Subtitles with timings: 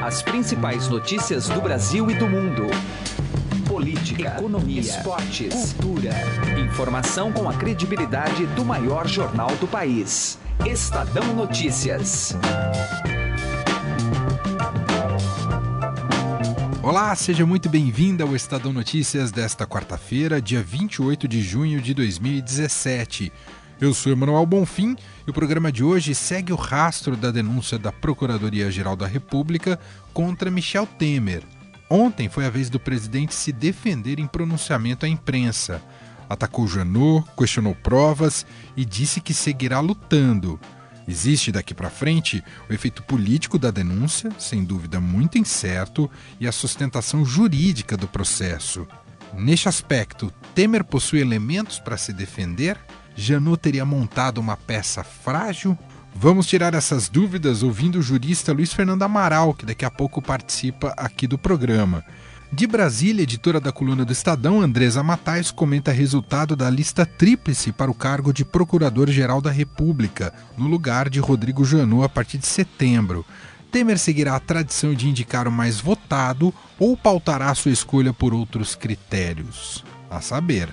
[0.00, 2.66] As principais notícias do Brasil e do mundo.
[3.66, 6.14] Política, economia, esportes, cultura.
[6.64, 10.38] Informação com a credibilidade do maior jornal do país.
[10.64, 12.36] Estadão Notícias.
[16.80, 23.32] Olá, seja muito bem-vindo ao Estadão Notícias desta quarta-feira, dia 28 de junho de 2017.
[23.80, 27.92] Eu sou Emanuel Bonfim e o programa de hoje segue o rastro da denúncia da
[27.92, 29.78] Procuradoria-Geral da República
[30.12, 31.44] contra Michel Temer.
[31.88, 35.80] Ontem foi a vez do presidente se defender em pronunciamento à imprensa.
[36.28, 38.44] Atacou Janot, questionou provas
[38.76, 40.58] e disse que seguirá lutando.
[41.06, 46.10] Existe daqui para frente o efeito político da denúncia, sem dúvida muito incerto,
[46.40, 48.88] e a sustentação jurídica do processo.
[49.34, 52.76] Neste aspecto, Temer possui elementos para se defender?
[53.18, 55.76] Janot teria montado uma peça frágil?
[56.14, 60.94] Vamos tirar essas dúvidas ouvindo o jurista Luiz Fernando Amaral, que daqui a pouco participa
[60.96, 62.04] aqui do programa.
[62.52, 67.90] De Brasília, editora da coluna do Estadão, Andresa Matais, comenta resultado da lista tríplice para
[67.90, 73.26] o cargo de Procurador-Geral da República, no lugar de Rodrigo Janot a partir de setembro.
[73.72, 78.76] Temer seguirá a tradição de indicar o mais votado ou pautará sua escolha por outros
[78.76, 79.84] critérios?
[80.08, 80.72] A saber.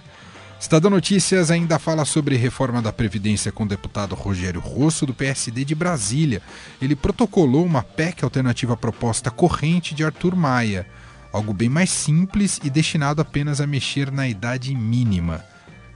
[0.66, 5.64] Estadão Notícias ainda fala sobre reforma da Previdência com o deputado Rogério Rosso, do PSD
[5.64, 6.42] de Brasília.
[6.82, 10.88] Ele protocolou uma PEC alternativa à proposta corrente de Arthur Maia,
[11.32, 15.46] algo bem mais simples e destinado apenas a mexer na idade mínima.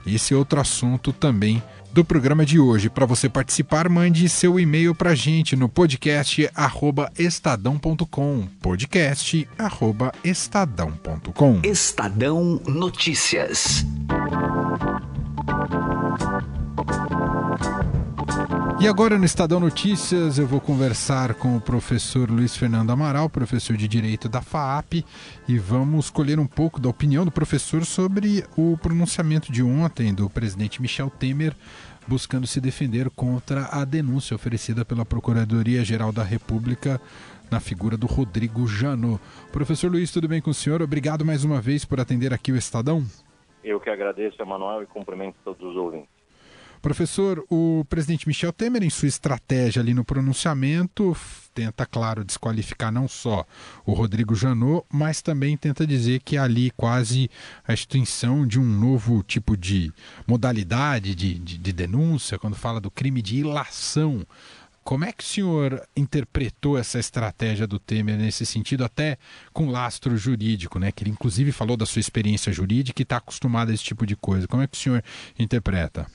[0.06, 1.62] Esse é outro assunto também
[1.92, 2.90] do programa de hoje.
[2.90, 6.50] Para você participar, mande seu e-mail para a gente no podcast
[7.18, 8.48] estadão.com.
[8.62, 9.48] Podcast
[10.24, 11.60] estadão.com.
[11.64, 13.86] Estadão Notícias.
[18.82, 23.76] E agora no Estadão Notícias eu vou conversar com o professor Luiz Fernando Amaral, professor
[23.76, 25.04] de Direito da FAAP,
[25.50, 30.30] e vamos colher um pouco da opinião do professor sobre o pronunciamento de ontem do
[30.30, 31.54] presidente Michel Temer
[32.08, 37.02] buscando se defender contra a denúncia oferecida pela Procuradoria-Geral da República
[37.52, 39.22] na figura do Rodrigo Janot.
[39.52, 40.82] Professor Luiz, tudo bem com o senhor?
[40.82, 43.04] Obrigado mais uma vez por atender aqui o Estadão.
[43.64, 46.19] Eu que agradeço, Emanuel, e cumprimento todos os ouvintes.
[46.82, 51.16] Professor, o presidente Michel Temer, em sua estratégia ali no pronunciamento,
[51.54, 53.46] tenta, claro, desqualificar não só
[53.86, 57.30] o Rodrigo Janot, mas também tenta dizer que é ali quase
[57.68, 59.92] a extinção de um novo tipo de
[60.26, 64.26] modalidade de, de, de denúncia, quando fala do crime de ilação.
[64.82, 69.18] Como é que o senhor interpretou essa estratégia do Temer nesse sentido, até
[69.52, 70.92] com lastro jurídico, né?
[70.92, 74.16] Que ele inclusive falou da sua experiência jurídica e está acostumado a esse tipo de
[74.16, 74.48] coisa.
[74.48, 75.04] Como é que o senhor
[75.38, 76.08] interpreta?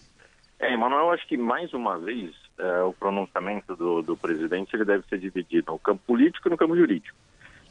[0.65, 5.07] É, Emanuel, acho que mais uma vez é, o pronunciamento do, do presidente ele deve
[5.09, 7.15] ser dividido no campo político e no campo jurídico.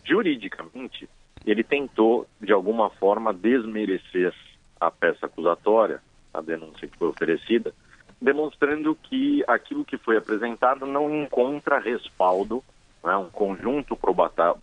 [0.06, 1.09] Juridicamente,
[1.44, 4.31] ele tentou, de alguma forma, desmerecer
[4.80, 7.74] a peça acusatória, a denúncia que foi oferecida,
[8.22, 12.64] demonstrando que aquilo que foi apresentado não encontra respaldo,
[13.04, 13.98] né, um conjunto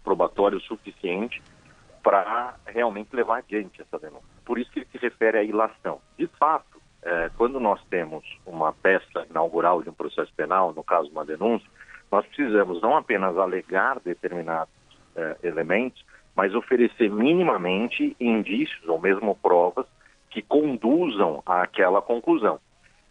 [0.04, 1.42] probatório suficiente
[2.00, 4.28] para realmente levar adiante essa denúncia.
[4.44, 6.00] Por isso que ele se refere à ilação.
[6.16, 11.10] De fato, é, quando nós temos uma peça inaugural de um processo penal, no caso
[11.10, 11.68] uma denúncia,
[12.10, 14.72] nós precisamos não apenas alegar determinados
[15.16, 19.86] é, elementos, mas oferecer minimamente indícios ou mesmo provas
[20.28, 22.60] que conduzam àquela conclusão.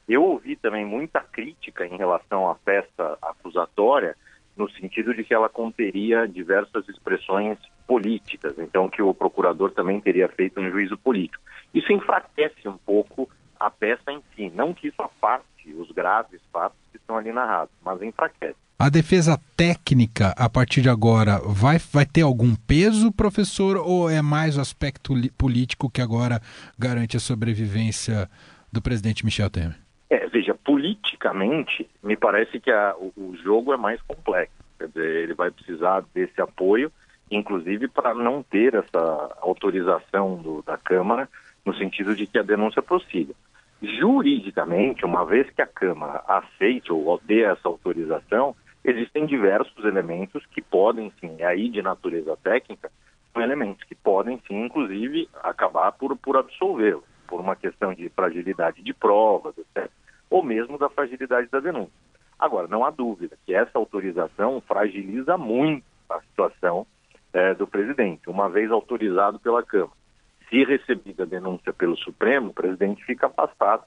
[0.08, 4.16] Eu ouvi também muita crítica em relação à peça acusatória,
[4.58, 7.58] no sentido de que ela conteria diversas expressões
[7.88, 11.44] políticas, então que o procurador também teria feito um juízo político.
[11.74, 13.30] Isso enfraquece um pouco
[13.60, 14.52] a peça em si.
[14.56, 18.56] Não que isso aparte os graves fatos que estão ali narrados, mas enfraquece.
[18.78, 24.22] A defesa técnica, a partir de agora, vai, vai ter algum peso, professor, ou é
[24.22, 26.42] mais o aspecto político que agora
[26.78, 28.30] garante a sobrevivência
[28.72, 29.78] do presidente Michel Temer?
[30.10, 34.56] É, veja, politicamente, me parece que a, o, o jogo é mais complexo.
[34.78, 36.90] Quer dizer, ele vai precisar desse apoio,
[37.30, 41.28] inclusive para não ter essa autorização do, da Câmara,
[41.66, 43.34] no sentido de que a denúncia prossiga.
[43.82, 50.62] Juridicamente, uma vez que a Câmara aceite ou dê essa autorização, existem diversos elementos que
[50.62, 52.92] podem sim, aí de natureza técnica,
[53.32, 58.82] são elementos que podem sim, inclusive, acabar por, por absolvê-lo, por uma questão de fragilidade
[58.82, 59.90] de provas, etc.,
[60.30, 61.94] ou mesmo da fragilidade da denúncia.
[62.38, 66.86] Agora, não há dúvida que essa autorização fragiliza muito a situação
[67.32, 69.99] é, do presidente, uma vez autorizado pela Câmara
[70.50, 73.84] se recebida a denúncia pelo Supremo, o presidente fica afastado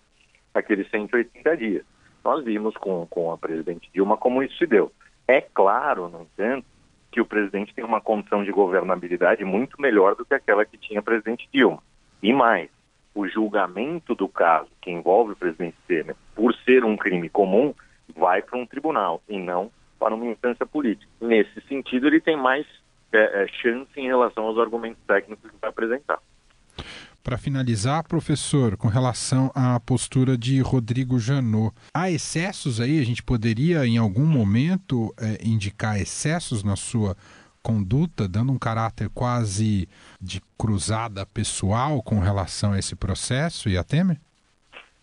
[0.55, 1.85] aqueles 180 dias.
[2.25, 4.93] Nós vimos com, com a presidente Dilma como isso se deu.
[5.27, 6.67] É claro, no entanto,
[7.11, 11.01] que o presidente tem uma condição de governabilidade muito melhor do que aquela que tinha
[11.01, 11.83] o presidente Dilma.
[12.23, 12.71] E mais,
[13.15, 17.75] o julgamento do caso que envolve o presidente Temer, por ser um crime comum,
[18.15, 21.11] vai para um tribunal e não para uma instância política.
[21.21, 22.67] Nesse sentido, ele tem mais
[23.13, 26.19] é, é, chance em relação aos argumentos técnicos que vai apresentar.
[27.23, 32.99] Para finalizar, professor, com relação à postura de Rodrigo Janot, há excessos aí?
[32.99, 37.17] A gente poderia, em algum momento, é, indicar excessos na sua
[37.63, 39.89] conduta, dando um caráter quase
[40.21, 44.19] de cruzada pessoal com relação a esse processo e a Temer?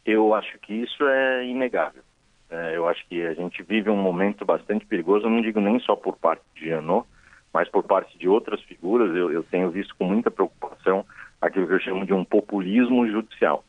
[0.06, 2.04] Eu acho que isso é inegável.
[2.50, 5.80] É, eu acho que a gente vive um momento bastante perigoso, eu não digo nem
[5.80, 7.08] só por parte de Janot,
[7.54, 9.16] mas por parte de outras figuras.
[9.16, 11.06] Eu, eu tenho visto com muita preocupação
[11.42, 13.64] aquilo que eu chamo de um populismo judicial.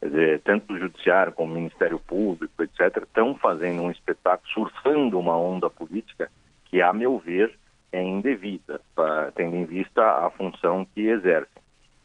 [0.00, 5.18] Quer dizer, tanto o Judiciário como o Ministério Público, etc., estão fazendo um espetáculo, surfando
[5.18, 6.30] uma onda política
[6.66, 7.52] que, a meu ver,
[7.90, 11.62] é indevida, pra, tendo em vista a função que exercem.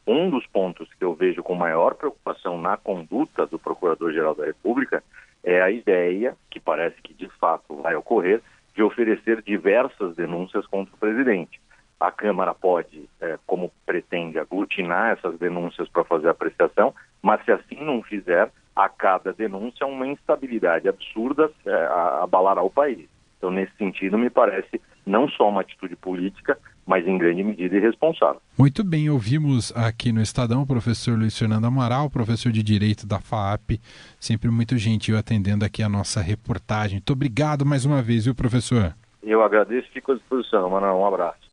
[0.07, 5.03] Um dos pontos que eu vejo com maior preocupação na conduta do Procurador-Geral da República
[5.43, 8.41] é a ideia, que parece que de fato vai ocorrer,
[8.73, 11.59] de oferecer diversas denúncias contra o presidente.
[11.99, 17.83] A Câmara pode, é, como pretende, aglutinar essas denúncias para fazer apreciação, mas se assim
[17.83, 21.87] não fizer, a cada denúncia uma instabilidade absurda é,
[22.21, 23.09] abalará o país.
[23.37, 26.57] Então, nesse sentido, me parece não só uma atitude política,
[26.87, 28.41] mas em grande medida irresponsável.
[28.57, 33.19] Muito bem, ouvimos aqui no Estadão o professor Luiz Fernando Amaral, professor de Direito da
[33.19, 33.71] FAAP,
[34.19, 36.97] sempre muito gentil atendendo aqui a nossa reportagem.
[36.97, 38.95] Muito obrigado mais uma vez, viu, professor?
[39.21, 40.95] Eu agradeço e fico à disposição, Manuel.
[40.95, 41.50] Um abraço.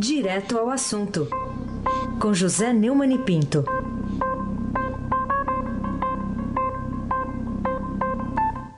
[0.00, 1.28] Direto ao assunto,
[2.18, 3.62] com José Neumann e Pinto.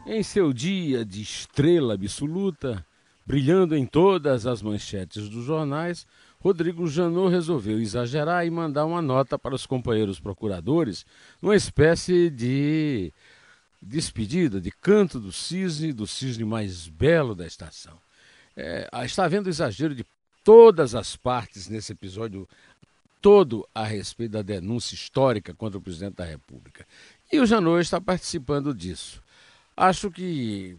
[0.05, 2.85] Em seu dia de estrela absoluta,
[3.25, 6.09] brilhando em todas as manchetes dos jornais,
[6.41, 11.07] Rodrigo Janot resolveu exagerar e mandar uma nota para os companheiros procuradores,
[11.41, 13.13] uma espécie de
[13.81, 17.97] despedida, de canto do cisne, do cisne mais belo da estação.
[18.57, 20.05] É, está havendo exagero de
[20.45, 22.49] todas as partes nesse episódio,
[23.21, 26.87] todo a respeito da denúncia histórica contra o presidente da República.
[27.33, 29.23] E o Janot está participando disso.
[29.77, 30.77] Acho que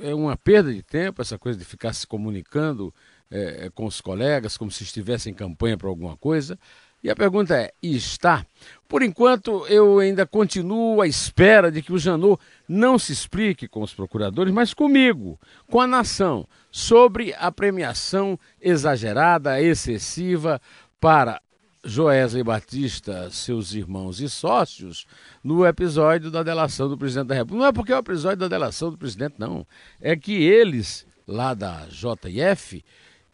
[0.00, 2.92] é uma perda de tempo essa coisa de ficar se comunicando
[3.30, 6.58] é, com os colegas como se estivesse em campanha para alguma coisa.
[7.04, 8.46] E a pergunta é: está?
[8.88, 13.82] Por enquanto, eu ainda continuo à espera de que o Janot não se explique com
[13.82, 15.38] os procuradores, mas comigo,
[15.70, 20.58] com a nação, sobre a premiação exagerada, excessiva
[20.98, 21.42] para
[21.84, 25.04] Joesley Batista, seus irmãos e sócios,
[25.42, 27.60] no episódio da delação do presidente da República.
[27.60, 29.66] Não é porque é o episódio da delação do presidente, não.
[30.00, 32.82] É que eles, lá da JF,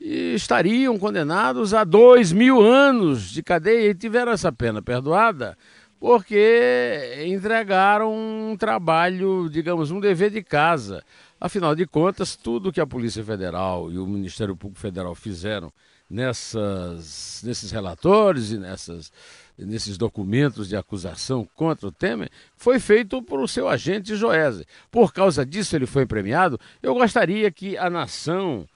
[0.00, 5.56] estariam condenados a dois mil anos de cadeia e tiveram essa pena perdoada
[6.00, 11.04] porque entregaram um trabalho, digamos, um dever de casa.
[11.38, 15.70] Afinal de contas, tudo que a Polícia Federal e o Ministério Público Federal fizeram
[16.08, 19.12] nessas, nesses relatórios e nessas,
[19.58, 24.66] nesses documentos de acusação contra o Temer foi feito por seu agente Joese.
[24.90, 26.58] Por causa disso ele foi premiado.
[26.82, 28.66] Eu gostaria que a nação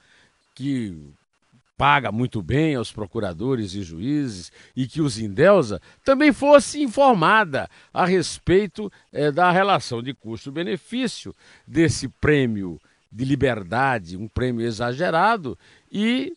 [0.55, 1.13] que
[1.77, 8.05] paga muito bem aos procuradores e juízes e que os endeusa também fosse informada a
[8.05, 11.35] respeito é, da relação de custo-benefício
[11.67, 12.79] desse prêmio
[13.11, 15.57] de liberdade, um prêmio exagerado,
[15.91, 16.33] e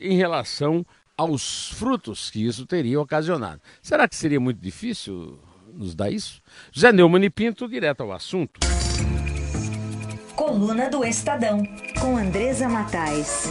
[0.00, 0.84] em relação
[1.16, 3.60] aos frutos que isso teria ocasionado.
[3.82, 5.38] Será que seria muito difícil
[5.74, 6.40] nos dar isso?
[6.72, 8.60] José Neumann e Pinto, direto ao assunto.
[10.40, 11.62] Coluna do Estadão,
[12.00, 13.44] com Andresa Matais.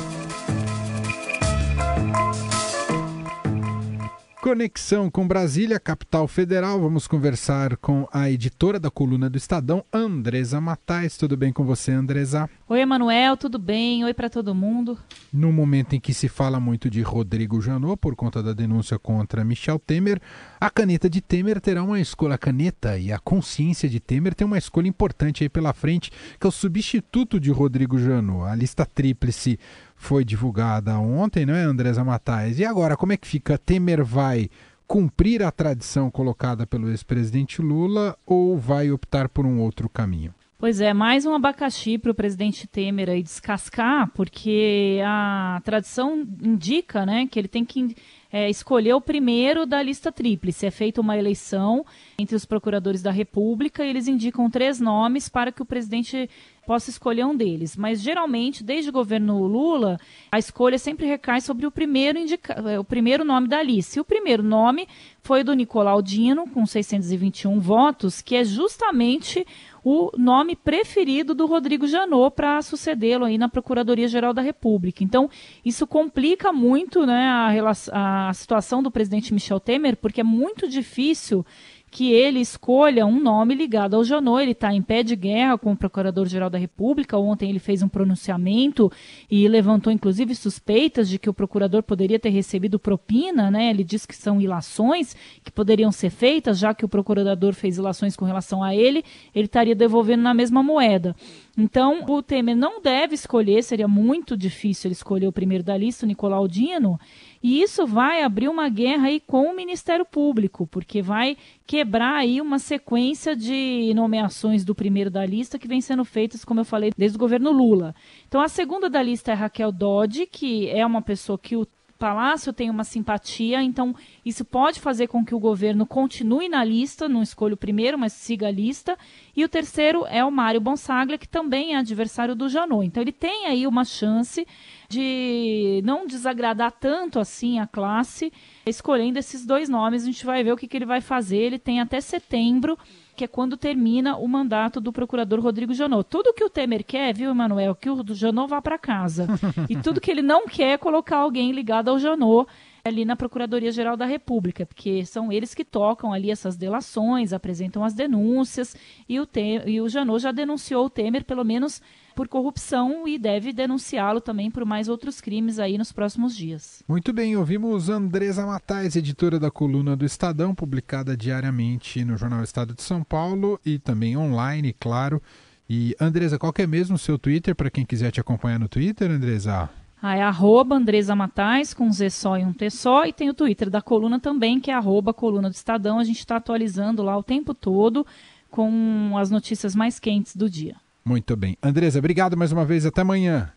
[4.49, 6.81] Conexão com Brasília, capital federal.
[6.81, 11.15] Vamos conversar com a editora da coluna do Estadão, Andresa Matais.
[11.15, 12.49] Tudo bem com você, Andresa?
[12.67, 14.03] Oi, Emanuel, tudo bem?
[14.03, 14.97] Oi para todo mundo.
[15.31, 19.45] No momento em que se fala muito de Rodrigo Janot por conta da denúncia contra
[19.45, 20.19] Michel Temer,
[20.59, 22.33] a caneta de Temer terá uma escolha.
[22.33, 26.47] A caneta e a consciência de Temer tem uma escolha importante aí pela frente, que
[26.47, 28.49] é o substituto de Rodrigo Janot.
[28.49, 29.59] A lista tríplice
[29.99, 32.57] foi divulgada ontem, não é, Andresa Matais?
[32.57, 33.57] E agora, como é que fica?
[33.57, 34.49] Temer vai
[34.87, 40.33] cumprir a tradição colocada pelo ex-presidente Lula ou vai optar por um outro caminho?
[40.59, 47.05] Pois é, mais um abacaxi para o presidente Temer aí descascar, porque a tradição indica
[47.05, 47.95] né, que ele tem que
[48.29, 50.65] é, escolher o primeiro da lista tríplice.
[50.65, 51.85] É feita uma eleição
[52.17, 56.29] entre os procuradores da República e eles indicam três nomes para que o presidente
[56.67, 57.75] possa escolher um deles.
[57.75, 59.97] Mas geralmente, desde o governo Lula,
[60.31, 62.53] a escolha sempre recai sobre o primeiro, indica...
[62.53, 63.97] É, o primeiro nome da lista.
[63.97, 64.87] E o primeiro nome
[65.23, 69.45] foi do Nicolau Dino, com 621 votos, que é justamente
[69.83, 75.03] o nome preferido do Rodrigo Janot para sucedê-lo aí na Procuradoria-Geral da República.
[75.03, 75.29] Então,
[75.63, 81.45] isso complica muito né, a, a situação do presidente Michel Temer, porque é muito difícil
[81.91, 84.41] que ele escolha um nome ligado ao Janot.
[84.41, 87.17] Ele está em pé de guerra com o Procurador-Geral da República.
[87.17, 88.91] Ontem ele fez um pronunciamento
[89.29, 93.49] e levantou, inclusive, suspeitas de que o procurador poderia ter recebido propina.
[93.49, 93.69] Né?
[93.69, 98.15] Ele diz que são ilações que poderiam ser feitas, já que o procurador fez ilações
[98.15, 99.03] com relação a ele,
[99.33, 101.15] ele estaria devolvendo na mesma moeda.
[101.61, 106.05] Então, o Temer não deve escolher, seria muito difícil ele escolher o primeiro da lista,
[106.05, 106.97] o Nicolau Dino,
[107.43, 111.35] e isso vai abrir uma guerra aí com o Ministério Público, porque vai
[111.67, 116.61] quebrar aí uma sequência de nomeações do primeiro da lista que vem sendo feitas, como
[116.61, 117.93] eu falei, desde o governo Lula.
[118.25, 121.67] Então, a segunda da lista é Raquel Dodge, que é uma pessoa que o
[121.99, 123.93] Palácio tem uma simpatia, então
[124.25, 128.13] isso pode fazer com que o governo continue na lista, não escolha o primeiro, mas
[128.13, 128.97] siga a lista.
[129.35, 132.87] E o terceiro é o Mário Bonsaglia, que também é adversário do Janot.
[132.87, 134.47] Então ele tem aí uma chance
[134.87, 138.31] de não desagradar tanto assim a classe,
[138.65, 140.03] escolhendo esses dois nomes.
[140.03, 141.37] A gente vai ver o que, que ele vai fazer.
[141.37, 142.77] Ele tem até setembro
[143.19, 146.07] que é quando termina o mandato do procurador Rodrigo Janot.
[146.09, 149.27] Tudo que o Temer quer, viu, Emanuel, que o Janot vá para casa.
[149.67, 152.49] e tudo que ele não quer é colocar alguém ligado ao Janot
[152.83, 157.93] ali na Procuradoria-Geral da República, porque são eles que tocam ali essas delações, apresentam as
[157.93, 158.75] denúncias,
[159.07, 161.81] e o, Tem e o Janot já denunciou o Temer, pelo menos
[162.15, 166.83] por corrupção e deve denunciá-lo também por mais outros crimes aí nos próximos dias.
[166.85, 172.73] Muito bem, ouvimos Andresa Matais, editora da coluna do Estadão, publicada diariamente no Jornal Estado
[172.73, 175.21] de São Paulo e também online, claro.
[175.69, 179.09] E Andresa, qual é mesmo o seu Twitter para quem quiser te acompanhar no Twitter,
[179.09, 179.69] Andresa?
[180.01, 183.29] Ah, é arroba Andresa Matais, com um Z só e um T só, e tem
[183.29, 185.99] o Twitter da coluna também, que é arroba coluna do Estadão.
[185.99, 188.05] A gente está atualizando lá o tempo todo
[188.49, 190.75] com as notícias mais quentes do dia.
[191.03, 191.57] Muito bem.
[191.61, 192.85] Andresa, obrigado mais uma vez.
[192.85, 193.51] Até amanhã.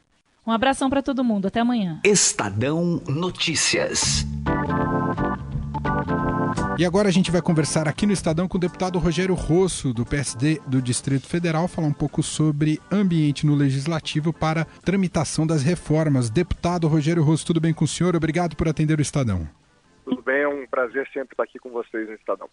[0.46, 1.46] Um abração para todo mundo.
[1.46, 2.00] Até amanhã.
[2.04, 4.26] Estadão Notícias.
[6.78, 10.06] E agora a gente vai conversar aqui no Estadão com o deputado Rogério Rosso, do
[10.06, 16.30] PSD do Distrito Federal, falar um pouco sobre ambiente no Legislativo para tramitação das reformas.
[16.30, 18.16] Deputado Rogério Rosso, tudo bem com o senhor?
[18.16, 19.46] Obrigado por atender o Estadão.
[20.04, 22.48] Tudo bem, é um prazer sempre estar aqui com vocês no Estadão.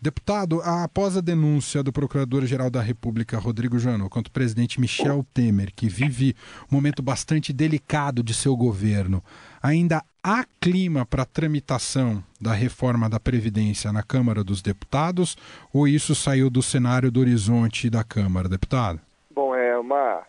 [0.00, 5.72] Deputado, após a denúncia do Procurador-Geral da República, Rodrigo Janot, contra o presidente Michel Temer,
[5.74, 6.36] que vive
[6.70, 9.24] um momento bastante delicado de seu governo,
[9.64, 15.38] ainda há clima para tramitação da reforma da Previdência na Câmara dos Deputados
[15.72, 19.00] ou isso saiu do cenário do horizonte da Câmara, deputado?
[19.30, 20.22] Bom, é uma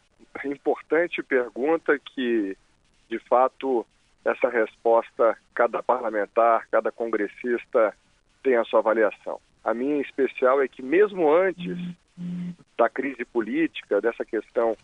[0.45, 2.55] importante pergunta que,
[3.09, 3.85] de fato,
[4.23, 7.93] essa resposta, cada parlamentar, cada congressista
[8.41, 9.41] tem a sua avaliação.
[9.65, 11.77] A minha em especial é que mesmo antes
[12.77, 14.77] da crise política, dessa questão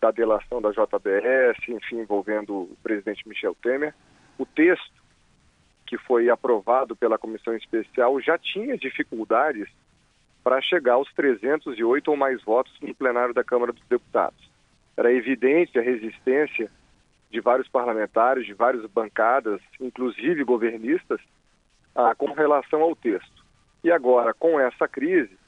[0.00, 3.94] da delação da JBS, enfim, envolvendo o presidente Michel Temer,
[4.38, 5.00] o texto
[5.86, 9.68] que foi aprovado pela comissão especial já tinha dificuldades
[10.42, 14.50] para chegar aos 308 ou mais votos no plenário da Câmara dos Deputados.
[14.96, 16.70] Era evidente a resistência
[17.30, 21.20] de vários parlamentares, de várias bancadas, inclusive governistas,
[22.16, 23.44] com relação ao texto.
[23.84, 25.38] E agora, com essa crise,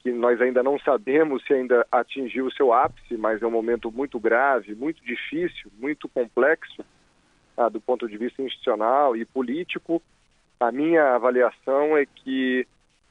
[0.00, 3.90] que nós ainda não sabemos se ainda atingiu o seu ápice, mas é um momento
[3.90, 6.84] muito grave, muito difícil, muito complexo
[7.56, 10.00] ah, do ponto de vista institucional e político,
[10.60, 12.66] a minha avaliação é que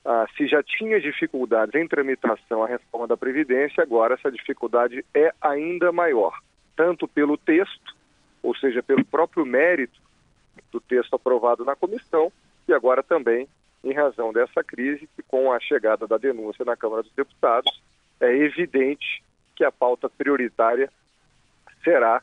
[0.06, 5.34] ah, se já tinha dificuldades em tramitação a reforma da Previdência, agora essa dificuldade é
[5.42, 6.34] ainda maior,
[6.78, 7.96] tanto pelo texto,
[8.42, 10.00] ou seja, pelo próprio mérito
[10.72, 12.32] do texto aprovado na comissão,
[12.68, 13.48] e agora também
[13.84, 17.82] em razão dessa crise, que com a chegada da denúncia na Câmara dos Deputados,
[18.20, 19.24] é evidente
[19.56, 20.92] que a pauta prioritária
[21.84, 22.22] será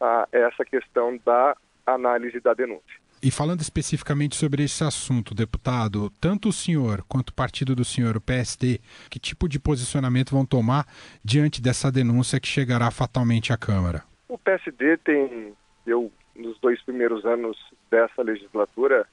[0.00, 2.98] ah, essa questão da análise da denúncia.
[3.20, 8.16] E falando especificamente sobre esse assunto, deputado, tanto o senhor quanto o partido do senhor,
[8.16, 10.86] o PSD, que tipo de posicionamento vão tomar
[11.24, 14.04] diante dessa denúncia que chegará fatalmente à Câmara?
[14.28, 15.52] O PSD tem,
[15.84, 17.56] eu, nos dois primeiros anos
[17.90, 19.04] dessa legislatura,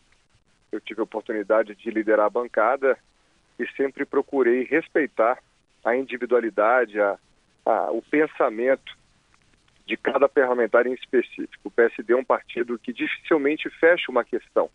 [0.72, 2.98] eu tive a oportunidade de liderar a bancada
[3.60, 5.40] e sempre procurei respeitar
[5.84, 7.18] a individualidade, a,
[7.66, 8.96] a, o pensamento
[9.86, 11.68] de cada parlamentar em específico.
[11.68, 14.70] O PSD é um partido que dificilmente fecha uma questão.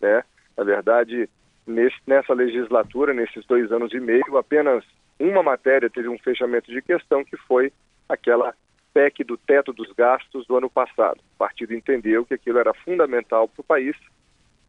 [0.00, 0.22] Né?
[0.56, 1.28] Na verdade,
[1.66, 4.84] nesse, nessa legislatura, nesses dois anos e meio, apenas
[5.18, 7.72] uma matéria teve um fechamento de questão, que foi
[8.08, 8.54] aquela
[8.94, 11.18] PEC do teto dos gastos do ano passado.
[11.18, 13.96] O partido entendeu que aquilo era fundamental para o país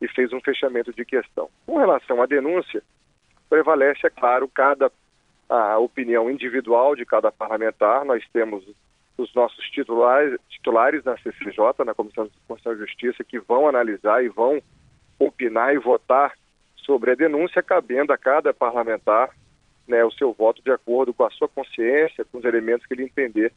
[0.02, 1.50] e fez um fechamento de questão.
[1.66, 2.84] Com relação à denúncia,
[3.50, 4.92] prevalece, é claro, cada
[5.50, 8.04] a opinião individual de cada parlamentar.
[8.04, 8.66] Nós temos
[9.18, 14.24] os nossos titulares, titulares na CCJ, na Comissão de Constituição e Justiça, que vão analisar
[14.24, 14.62] e vão
[15.18, 16.34] opinar e votar
[16.76, 19.32] sobre a denúncia, cabendo a cada parlamentar
[19.88, 23.04] né, o seu voto de acordo com a sua consciência, com os elementos que ele
[23.04, 23.54] entender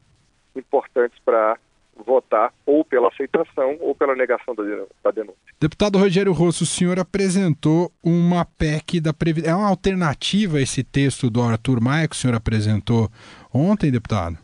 [0.55, 1.59] importantes para
[2.01, 5.41] votar ou pela aceitação ou pela negação da denúncia.
[5.61, 9.53] Deputado Rogério Rosso, o senhor apresentou uma PEC da Previdência.
[9.53, 13.09] É uma alternativa a esse texto do Arthur Maia que o senhor apresentou
[13.53, 14.39] ontem, deputado?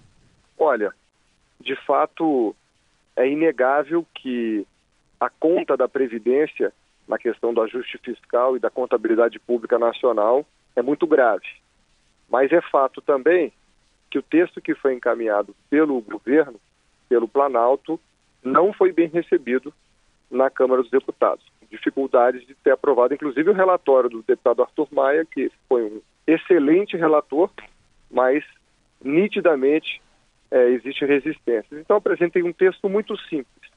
[0.59, 0.93] Olha,
[1.61, 2.55] de fato,
[3.17, 4.67] é inegável que
[5.19, 6.73] a conta da Previdência,
[7.09, 10.45] na questão do ajuste fiscal e da contabilidade pública nacional,
[10.75, 11.47] é muito grave.
[12.29, 13.53] Mas é fato também
[14.11, 16.61] que o texto que foi encaminhado pelo governo
[17.09, 18.01] pelo Planalto
[18.43, 19.73] não foi bem recebido
[20.31, 21.45] na Câmara dos Deputados.
[21.71, 26.97] Dificuldades de ter aprovado, inclusive o relatório do deputado Arthur Maia, que foi um excelente
[26.97, 27.51] relator,
[28.11, 28.45] mas
[29.03, 30.01] nitidamente
[30.51, 31.79] é, existe resistência.
[31.79, 33.71] Então apresentei um texto muito simples.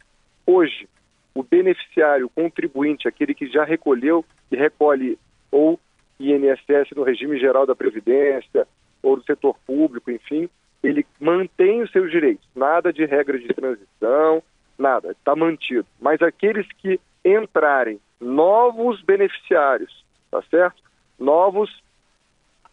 [0.45, 0.87] Hoje,
[1.33, 5.17] o beneficiário, o contribuinte, aquele que já recolheu e recolhe
[5.51, 5.79] ou
[6.19, 8.67] INSS no regime geral da Previdência,
[9.01, 10.49] ou do setor público, enfim,
[10.83, 14.41] ele mantém os seus direitos, nada de regra de transição,
[14.77, 15.85] nada, está mantido.
[15.99, 20.81] Mas aqueles que entrarem novos beneficiários, tá certo?
[21.19, 21.69] Novos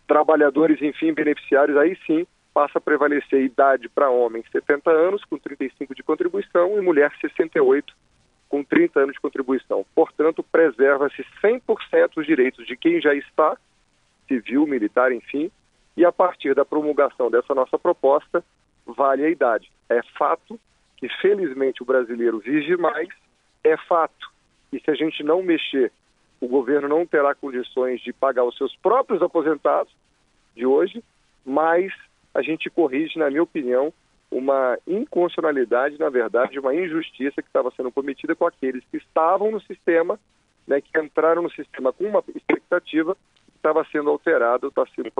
[0.06, 5.94] trabalhadores, enfim, beneficiários, aí sim passa a prevalecer idade para homem 70 anos com 35
[5.94, 7.92] de contribuição e mulher 68
[8.48, 9.84] com 30 anos de contribuição.
[9.94, 13.56] Portanto, preserva-se 100% os direitos de quem já está,
[14.26, 15.50] civil, militar, enfim,
[15.96, 18.44] e a partir da promulgação dessa nossa proposta,
[18.86, 19.70] vale a idade.
[19.88, 20.58] É fato
[20.96, 23.08] que, felizmente, o brasileiro vive mais,
[23.64, 24.30] é fato
[24.70, 25.92] que, se a gente não mexer,
[26.40, 29.92] o governo não terá condições de pagar os seus próprios aposentados
[30.54, 31.02] de hoje,
[31.44, 31.92] mas
[32.34, 33.92] a gente corrige, na minha opinião,
[34.30, 39.60] uma inconstitucionalidade, na verdade, uma injustiça que estava sendo cometida com aqueles que estavam no
[39.62, 40.18] sistema,
[40.66, 43.16] né, que entraram no sistema com uma expectativa,
[43.66, 45.10] estava sendo alterado, está sendo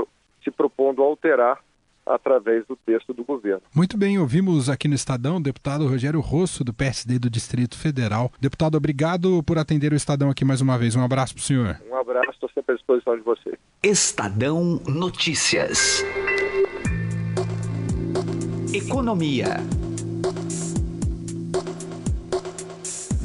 [0.43, 1.59] se propondo alterar
[2.07, 3.63] através do texto do governo.
[3.75, 8.31] Muito bem, ouvimos aqui no Estadão o deputado Rogério Rosso, do PSD do Distrito Federal.
[8.41, 10.95] Deputado, obrigado por atender o Estadão aqui mais uma vez.
[10.95, 11.81] Um abraço para o senhor.
[11.91, 13.59] Um abraço, estou sempre à disposição de você.
[13.83, 16.05] Estadão Notícias.
[18.73, 19.57] Economia.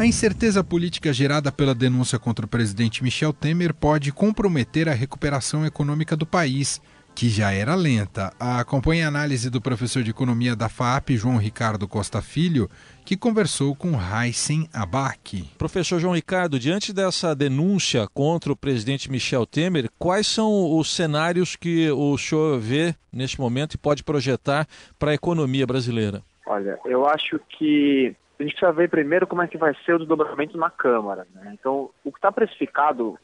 [0.01, 5.63] A incerteza política gerada pela denúncia contra o presidente Michel Temer pode comprometer a recuperação
[5.63, 6.81] econômica do país
[7.13, 8.33] que já era lenta.
[8.39, 12.67] Acompanhe a análise do professor de economia da FAP, João Ricardo Costa Filho,
[13.05, 15.47] que conversou com Heisen Abac.
[15.59, 21.55] Professor João Ricardo, diante dessa denúncia contra o presidente Michel Temer, quais são os cenários
[21.55, 26.23] que o senhor vê neste momento e pode projetar para a economia brasileira?
[26.47, 29.99] Olha, eu acho que a gente precisa ver primeiro como é que vai ser o
[29.99, 31.27] desdobramento na Câmara.
[31.35, 31.51] Né?
[31.53, 33.17] Então, o que está precificado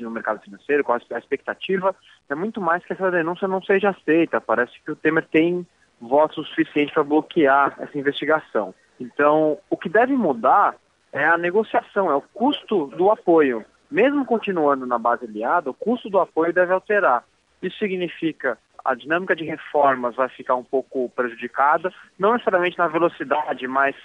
[0.00, 1.96] no mercado financeiro, com a expectativa,
[2.28, 4.40] é muito mais que essa denúncia não seja aceita.
[4.40, 5.66] Parece que o Temer tem
[5.98, 8.74] votos suficientes para bloquear essa investigação.
[9.00, 10.76] Então, o que deve mudar
[11.10, 13.64] é a negociação, é o custo do apoio.
[13.90, 17.24] Mesmo continuando na base aliada, o custo do apoio deve alterar.
[17.62, 23.66] Isso significa a dinâmica de reformas vai ficar um pouco prejudicada, não necessariamente na velocidade,
[23.66, 23.96] mas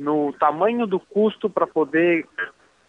[0.00, 2.26] no tamanho do custo para poder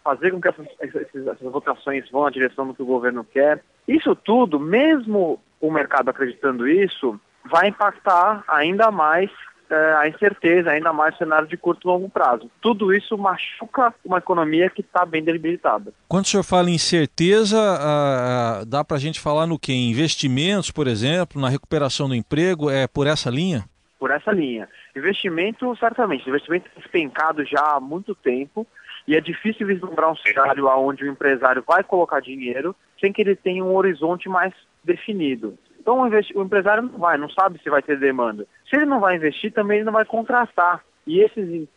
[0.02, 3.62] fazer com que essas, essas, votações vão na direção do que o governo quer.
[3.86, 9.30] Isso tudo, mesmo o mercado acreditando isso, vai impactar ainda mais
[9.70, 12.50] é, a incerteza, ainda mais o cenário de curto e longo prazo.
[12.60, 15.92] Tudo isso machuca uma economia que está bem debilitada.
[16.08, 19.72] Quando o senhor fala em incerteza, ah, dá para a gente falar no que?
[19.72, 23.64] Investimentos, por exemplo, na recuperação do emprego, é por essa linha?
[24.02, 24.68] Por essa linha.
[24.96, 26.28] Investimento, certamente.
[26.28, 28.66] Investimento despencado já há muito tempo
[29.06, 33.36] e é difícil vislumbrar um cenário onde o empresário vai colocar dinheiro sem que ele
[33.36, 35.56] tenha um horizonte mais definido.
[35.78, 38.44] Então o, empresário não vai, não sabe se vai ter demanda.
[38.68, 40.82] Se ele não vai investir, também ele não vai contratar.
[41.06, 41.68] E esse,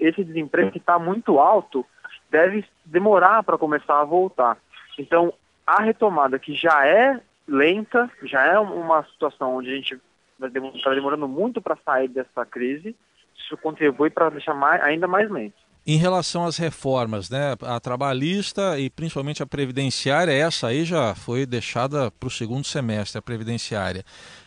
[0.00, 1.84] esse desemprego que está muito alto
[2.30, 4.56] deve demorar para começar a voltar.
[4.98, 5.34] Então,
[5.66, 10.00] a retomada que já é lenta, já é uma situação onde a gente
[10.46, 12.96] está demorando muito para sair dessa crise,
[13.36, 15.54] isso contribui para deixar mais, ainda mais lento.
[15.84, 21.44] Em relação às reformas, né, a trabalhista e principalmente a previdenciária, essa aí já foi
[21.44, 24.04] deixada para o segundo semestre, a previdenciária.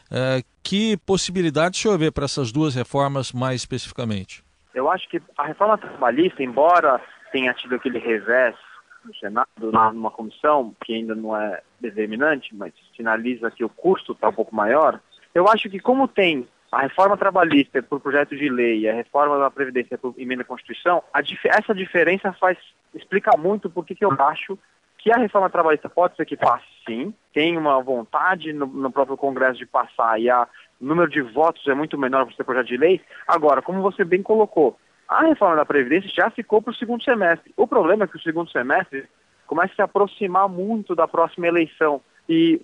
[0.09, 4.45] É, que possibilidade o senhor vê para essas duas reformas mais especificamente?
[4.73, 7.01] Eu acho que a reforma trabalhista, embora
[7.33, 8.55] tenha tido aquele revés
[9.03, 9.47] no Senado,
[9.93, 14.55] numa comissão, que ainda não é determinante, mas sinaliza que o custo está um pouco
[14.55, 14.99] maior,
[15.35, 19.37] eu acho que como tem a reforma trabalhista por projeto de lei e a reforma
[19.37, 22.57] da Previdência por emenda à Constituição, dif essa diferença faz
[22.93, 24.57] explica muito por que eu acho
[24.97, 29.17] que a reforma trabalhista pode ser que passe sim, tem uma vontade no, no próprio
[29.17, 30.47] Congresso de passar e a,
[30.79, 33.01] o número de votos é muito menor para ser projeto de lei.
[33.27, 37.53] Agora, como você bem colocou, a reforma da Previdência já ficou para o segundo semestre.
[37.55, 39.05] O problema é que o segundo semestre
[39.45, 42.01] começa a se aproximar muito da próxima eleição.
[42.27, 42.59] E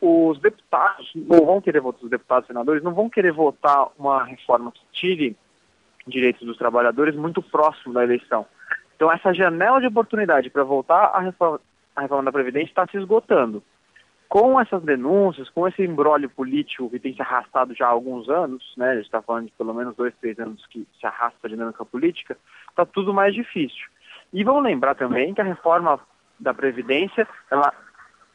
[0.00, 4.24] os deputados não vão querer votar, os deputados e senadores não vão querer votar uma
[4.24, 5.36] reforma que tire
[6.06, 8.46] direitos dos trabalhadores muito próximo da eleição.
[8.96, 11.60] Então essa janela de oportunidade para voltar à reforma,
[11.94, 13.62] à reforma da Previdência está se esgotando.
[14.28, 18.74] Com essas denúncias, com esse embrólio político que tem se arrastado já há alguns anos,
[18.76, 21.48] né, a gente está falando de pelo menos dois, três anos que se arrasta a
[21.48, 22.36] dinâmica política,
[22.68, 23.86] está tudo mais difícil.
[24.32, 25.98] E vamos lembrar também que a reforma
[26.38, 27.72] da Previdência, ela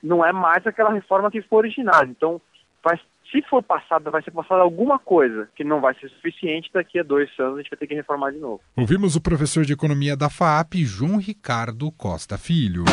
[0.04, 2.06] não é mais aquela reforma que foi originada.
[2.06, 2.42] Então,
[2.84, 3.00] vai,
[3.32, 6.70] se for passada, vai ser passada alguma coisa que não vai ser suficiente.
[6.74, 8.62] Daqui a dois anos a gente vai ter que reformar de novo.
[8.76, 12.84] Ouvimos o professor de economia da FAP, João Ricardo Costa Filho.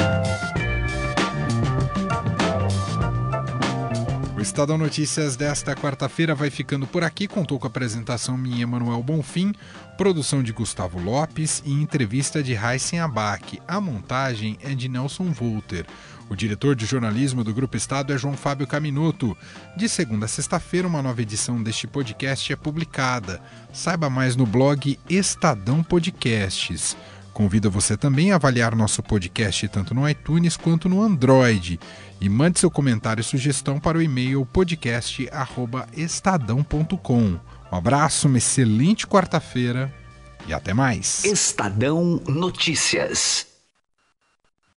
[4.40, 7.28] O Estadão Notícias desta quarta-feira vai ficando por aqui.
[7.28, 9.52] Contou com a apresentação minha, Emanuel Bonfim,
[9.98, 13.60] produção de Gustavo Lopes e entrevista de Heisen Abac.
[13.68, 15.84] A montagem é de Nelson Volter.
[16.30, 19.36] O diretor de jornalismo do Grupo Estado é João Fábio Caminuto.
[19.76, 23.42] De segunda a sexta-feira, uma nova edição deste podcast é publicada.
[23.72, 26.96] Saiba mais no blog Estadão Podcasts.
[27.32, 31.80] Convido você também a avaliar nosso podcast tanto no iTunes quanto no Android.
[32.20, 37.40] E mande seu comentário e sugestão para o e-mail podcast.estadão.com.
[37.72, 39.92] Um abraço, uma excelente quarta-feira
[40.46, 41.24] e até mais.
[41.24, 43.49] Estadão Notícias.